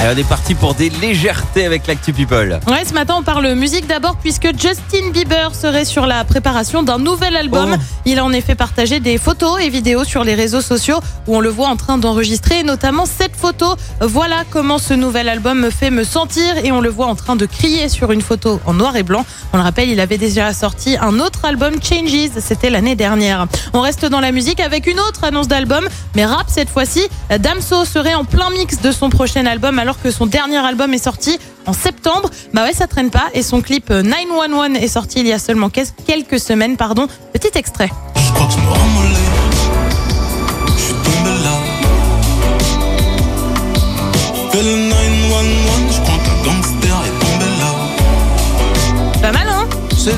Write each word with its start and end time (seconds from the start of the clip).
Allez, 0.00 0.14
on 0.14 0.18
est 0.18 0.28
parti 0.28 0.54
pour 0.54 0.74
des 0.74 0.88
légèretés 0.88 1.66
avec 1.66 1.86
l'actu 1.86 2.14
People. 2.14 2.58
Ouais, 2.68 2.86
ce 2.86 2.94
matin, 2.94 3.16
on 3.18 3.22
parle 3.22 3.52
musique 3.52 3.86
d'abord 3.86 4.16
puisque 4.16 4.48
Justin 4.58 5.10
Bieber 5.12 5.54
serait 5.54 5.84
sur 5.84 6.06
la 6.06 6.24
préparation 6.24 6.82
d'un 6.82 6.96
nouvel 6.96 7.36
album. 7.36 7.76
Oh. 7.78 7.82
Il 8.06 8.18
a 8.18 8.24
en 8.24 8.32
effet 8.32 8.54
partagé 8.54 8.98
des 8.98 9.18
photos 9.18 9.60
et 9.60 9.68
vidéos 9.68 10.04
sur 10.04 10.24
les 10.24 10.34
réseaux 10.34 10.62
sociaux 10.62 11.00
où 11.26 11.36
on 11.36 11.40
le 11.40 11.50
voit 11.50 11.68
en 11.68 11.76
train 11.76 11.98
d'enregistrer, 11.98 12.62
notamment 12.62 13.04
cette 13.04 13.36
photo. 13.36 13.76
Voilà 14.00 14.44
comment 14.48 14.78
ce 14.78 14.94
nouvel 14.94 15.28
album 15.28 15.60
me 15.60 15.70
fait 15.70 15.90
me 15.90 16.02
sentir 16.02 16.56
et 16.64 16.72
on 16.72 16.80
le 16.80 16.88
voit 16.88 17.06
en 17.06 17.14
train 17.14 17.36
de 17.36 17.44
crier 17.44 17.90
sur 17.90 18.10
une 18.10 18.22
photo 18.22 18.58
en 18.64 18.72
noir 18.72 18.96
et 18.96 19.02
blanc. 19.02 19.26
On 19.52 19.58
le 19.58 19.62
rappelle, 19.62 19.90
il 19.90 20.00
avait 20.00 20.18
déjà 20.18 20.54
sorti 20.54 20.96
un 20.98 21.20
autre 21.20 21.44
album, 21.44 21.74
Changes, 21.82 22.30
c'était 22.40 22.70
l'année 22.70 22.96
dernière. 22.96 23.48
On 23.74 23.82
reste 23.82 24.06
dans 24.06 24.20
la 24.20 24.32
musique 24.32 24.60
avec 24.60 24.86
une 24.86 24.98
autre 24.98 25.24
annonce 25.24 25.48
d'album, 25.48 25.86
mais 26.14 26.24
rap 26.24 26.46
cette 26.48 26.70
fois-ci. 26.70 27.06
Damso 27.38 27.84
serait 27.84 28.14
en 28.14 28.24
plein 28.24 28.48
mix 28.48 28.80
de 28.80 28.92
son 28.92 29.10
prochain 29.10 29.44
album 29.44 29.78
alors 29.78 29.89
que 29.98 30.10
son 30.10 30.26
dernier 30.26 30.58
album 30.58 30.92
est 30.94 31.02
sorti 31.02 31.38
en 31.66 31.72
septembre. 31.72 32.30
Bah 32.54 32.64
ouais, 32.64 32.72
ça 32.72 32.86
traîne 32.86 33.10
pas. 33.10 33.24
Et 33.34 33.42
son 33.42 33.60
clip 33.62 33.90
euh, 33.90 34.02
911 34.02 34.76
est 34.76 34.88
sorti 34.88 35.20
il 35.20 35.26
y 35.26 35.32
a 35.32 35.38
seulement 35.38 35.70
quel- 35.70 35.86
quelques 36.06 36.38
semaines. 36.40 36.76
Pardon. 36.76 37.08
Petit 37.32 37.50
extrait. 37.58 37.90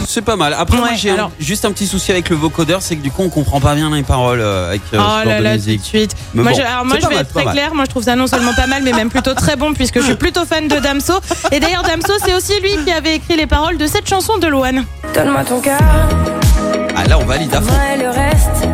C'est 0.06 0.22
pas 0.22 0.36
mal. 0.36 0.54
Après, 0.58 0.76
moi, 0.76 0.90
j'ai 0.96 1.10
alors- 1.10 1.30
juste 1.40 1.64
un 1.64 1.72
petit 1.72 1.86
souci 1.86 2.10
avec 2.12 2.28
le 2.28 2.36
vocodeur, 2.36 2.82
c'est 2.82 2.96
que 2.96 3.02
du 3.02 3.10
coup, 3.10 3.22
on 3.22 3.28
comprend 3.28 3.60
pas 3.60 3.74
bien 3.74 3.90
les 3.94 4.02
paroles 4.02 4.40
euh, 4.40 4.68
avec 4.68 4.82
euh, 4.92 4.98
Oh 4.98 5.02
ce 5.02 5.24
genre 5.24 5.24
là 5.24 5.38
de 5.38 5.44
là, 5.44 5.50
tout 5.50 5.56
musique. 5.56 5.80
de 5.80 5.86
suite. 5.86 6.16
Mais 6.34 6.42
moi, 6.42 6.52
bon, 6.52 6.58
je, 6.58 6.62
alors 6.62 6.84
moi, 6.84 6.96
je 7.00 7.06
vais 7.06 7.14
mal, 7.14 7.22
être 7.24 7.32
très 7.32 7.44
clair. 7.44 7.74
Moi, 7.74 7.84
je 7.84 7.90
trouve 7.90 8.02
ça 8.02 8.16
non 8.16 8.26
seulement 8.26 8.54
pas 8.54 8.66
mal, 8.66 8.82
mais 8.82 8.92
même 8.92 9.10
plutôt 9.10 9.34
très 9.34 9.56
bon, 9.56 9.72
puisque 9.74 10.00
je 10.00 10.04
suis 10.04 10.14
plutôt 10.14 10.44
fan 10.44 10.68
de 10.68 10.76
Damso. 10.76 11.14
Et 11.50 11.60
d'ailleurs, 11.60 11.82
Damso, 11.82 12.12
c'est 12.24 12.34
aussi 12.34 12.60
lui 12.60 12.76
qui 12.84 12.92
avait 12.92 13.16
écrit 13.16 13.36
les 13.36 13.46
paroles 13.46 13.76
de 13.78 13.86
cette 13.86 14.08
chanson 14.08 14.38
de 14.38 14.46
Loane. 14.46 14.84
Donne-moi 15.14 15.44
ton 15.44 15.60
cœur, 15.60 15.78
Ah 16.96 17.04
là, 17.08 17.18
on 17.18 17.24
valide 17.24 17.54
à 17.54 17.60
fond. 17.60 17.72
moi 17.72 17.80
et 17.94 17.98
le 17.98 18.08
reste. 18.08 18.68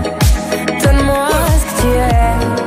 Donne-moi 0.85 1.29
ce 1.31 1.83
que 1.83 1.83
tu 1.83 1.89
es, 1.97 2.58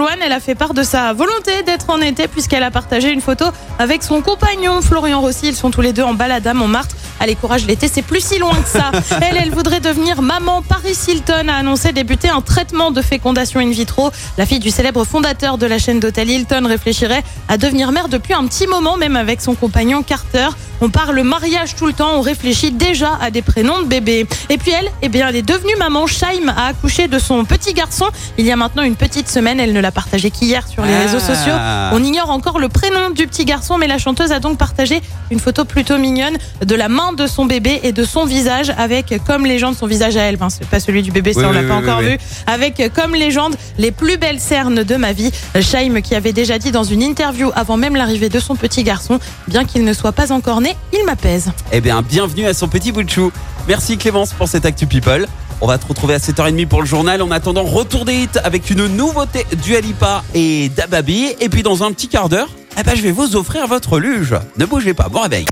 Loane. 0.00 0.18
Elle 0.24 0.32
a 0.32 0.40
fait 0.40 0.54
part 0.54 0.72
de 0.72 0.82
sa 0.82 1.12
volonté 1.12 1.62
d'être 1.62 1.90
en 1.90 2.00
été 2.00 2.26
puisqu'elle 2.26 2.62
a 2.62 2.70
partagé 2.70 3.12
une 3.12 3.20
photo 3.20 3.44
avec 3.78 4.02
son 4.02 4.22
compagnon 4.22 4.80
Florian 4.80 5.20
Rossi. 5.20 5.48
Ils 5.48 5.54
sont 5.54 5.70
tous 5.70 5.82
les 5.82 5.92
deux 5.92 6.02
en 6.02 6.14
balade 6.14 6.46
à 6.46 6.54
Montmartre. 6.54 6.96
Allez, 7.20 7.34
courage, 7.34 7.66
l'été, 7.66 7.86
c'est 7.86 8.00
plus 8.00 8.24
si 8.24 8.38
loin 8.38 8.54
que 8.54 8.68
ça. 8.68 8.90
Elle, 9.20 9.36
elle 9.36 9.50
voudrait 9.50 9.80
devenir 9.80 10.22
maman. 10.22 10.62
Paris 10.62 10.96
Hilton 11.06 11.48
a 11.48 11.54
annoncé 11.54 11.92
débuter 11.92 12.30
un 12.30 12.40
traitement 12.40 12.90
de 12.90 13.02
fécondation 13.02 13.60
in 13.60 13.70
vitro. 13.70 14.10
La 14.38 14.46
fille 14.46 14.58
du 14.58 14.70
célèbre 14.70 15.04
fondateur 15.04 15.58
de 15.58 15.66
la 15.66 15.78
chaîne 15.78 16.00
d'hôtel 16.00 16.30
Hilton 16.30 16.64
réfléchirait 16.66 17.22
à 17.48 17.58
devenir 17.58 17.92
mère 17.92 18.08
depuis 18.08 18.32
un 18.32 18.46
petit 18.46 18.66
moment, 18.66 18.96
même 18.96 19.16
avec 19.16 19.42
son 19.42 19.54
compagnon 19.54 20.02
Carter. 20.02 20.48
On 20.82 20.88
parle 20.88 21.20
mariage 21.22 21.74
tout 21.76 21.86
le 21.86 21.92
temps, 21.92 22.12
on 22.16 22.20
réfléchit 22.22 22.70
déjà 22.72 23.18
à 23.20 23.30
des 23.30 23.42
prénoms 23.42 23.80
de 23.82 23.86
bébés. 23.86 24.26
Et 24.48 24.56
puis 24.56 24.70
elle, 24.72 24.90
eh 25.02 25.08
bien, 25.10 25.28
elle 25.28 25.36
est 25.36 25.42
devenue 25.42 25.74
maman. 25.78 26.06
Shaim 26.06 26.48
a 26.48 26.66
accouché 26.68 27.06
de 27.06 27.18
son 27.18 27.44
petit 27.44 27.74
garçon 27.74 28.06
il 28.38 28.46
y 28.46 28.50
a 28.52 28.56
maintenant 28.56 28.82
une 28.82 28.96
petite 28.96 29.28
semaine. 29.28 29.60
Elle 29.60 29.72
ne 29.74 29.80
l'a 29.80 29.92
partagé 29.92 30.30
qu'hier 30.30 30.66
sur 30.66 30.84
les 30.84 30.94
Ah. 30.94 31.00
réseaux 31.02 31.18
sociaux. 31.20 31.52
On 31.92 32.02
ignore 32.02 32.30
encore 32.30 32.58
le 32.58 32.68
prénom 32.68 33.10
du 33.10 33.26
petit 33.26 33.44
garçon, 33.44 33.76
mais 33.78 33.86
la 33.86 33.98
chanteuse 33.98 34.32
a 34.32 34.40
donc 34.40 34.56
partagé 34.58 35.02
une 35.30 35.38
photo 35.38 35.64
plutôt 35.64 35.98
mignonne 35.98 36.36
de 36.64 36.74
la 36.74 36.88
main 36.88 37.12
de 37.12 37.26
son 37.26 37.44
bébé 37.44 37.80
et 37.82 37.92
de 37.92 38.04
son 38.04 38.24
visage 38.24 38.72
avec 38.78 39.14
comme 39.26 39.44
légende 39.46 39.76
son 39.76 39.86
visage 39.86 40.16
à 40.16 40.22
elle. 40.22 40.36
Enfin, 40.36 40.48
c'est 40.48 40.66
pas 40.66 40.80
celui 40.80 41.02
du 41.02 41.12
bébé, 41.12 41.32
ça 41.34 41.40
Oui, 41.40 41.46
on 41.48 41.52
l'a 41.52 41.60
oui, 41.60 41.68
pas 41.68 41.76
oui, 41.78 41.82
encore 41.84 42.00
vu. 42.00 42.18
Avec 42.46 42.82
comme 42.94 43.14
légende 43.14 43.54
les 43.78 43.90
plus 43.92 44.16
belles 44.16 44.40
cernes 44.40 44.82
de 44.82 44.96
ma 44.96 45.12
vie. 45.12 45.30
Shaim 45.60 46.00
qui 46.00 46.14
avait 46.14 46.32
déjà 46.32 46.58
dit 46.58 46.70
dans 46.72 46.84
une 46.84 47.02
interview 47.02 47.50
avant 47.54 47.76
même 47.76 47.96
l'arrivée 47.96 48.28
de 48.30 48.40
son 48.40 48.56
petit 48.56 48.82
garçon, 48.82 49.18
bien 49.46 49.64
qu'il 49.64 49.84
ne 49.84 49.92
soit 49.92 50.12
pas 50.12 50.32
encore 50.32 50.60
né, 50.60 50.69
il 50.92 51.04
m'apaise. 51.04 51.50
Eh 51.72 51.80
bien, 51.80 52.02
bienvenue 52.02 52.46
à 52.46 52.54
son 52.54 52.68
petit 52.68 52.92
bout 52.92 53.02
de 53.02 53.10
chou. 53.10 53.32
Merci 53.68 53.98
Clémence 53.98 54.32
pour 54.32 54.48
cette 54.48 54.64
actu 54.64 54.86
People. 54.86 55.26
On 55.60 55.66
va 55.66 55.78
te 55.78 55.86
retrouver 55.86 56.14
à 56.14 56.18
7h30 56.18 56.66
pour 56.66 56.80
le 56.80 56.86
journal. 56.86 57.20
En 57.22 57.30
attendant, 57.30 57.64
retour 57.64 58.04
des 58.04 58.14
hits 58.14 58.38
avec 58.44 58.70
une 58.70 58.86
nouveauté 58.86 59.46
du 59.62 59.76
Alipa 59.76 60.24
et 60.34 60.70
d'Ababi. 60.70 61.34
Et 61.40 61.48
puis 61.48 61.62
dans 61.62 61.82
un 61.82 61.92
petit 61.92 62.08
quart 62.08 62.28
d'heure, 62.28 62.48
eh 62.78 62.82
ben, 62.82 62.94
je 62.96 63.02
vais 63.02 63.12
vous 63.12 63.36
offrir 63.36 63.66
votre 63.66 63.98
luge. 63.98 64.34
Ne 64.56 64.64
bougez 64.64 64.94
pas, 64.94 65.08
bon 65.08 65.20
réveil. 65.20 65.44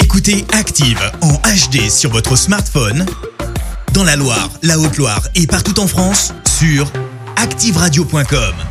Écoutez 0.00 0.44
Active 0.52 1.00
en 1.20 1.34
HD 1.34 1.88
sur 1.88 2.10
votre 2.10 2.34
smartphone, 2.34 3.06
dans 3.92 4.04
la 4.04 4.16
Loire, 4.16 4.50
la 4.62 4.78
Haute-Loire 4.78 5.22
et 5.34 5.46
partout 5.46 5.78
en 5.78 5.86
France, 5.86 6.34
sur 6.44 6.90
activeradio.com. 7.36 8.67